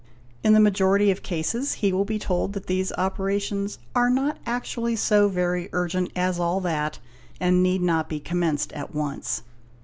[0.43, 4.95] In the majority of cases he will be told that these operations "are not actually
[4.95, 6.97] so very urgent as all that'',
[7.39, 9.43] and need not be commenced at once.